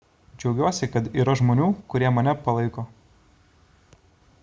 džiaugiuosi 0.43 0.87
kad 0.95 1.09
yra 1.23 1.35
žmonių 1.41 1.67
kurie 1.93 2.11
mane 2.17 2.35
palaiko 2.49 2.87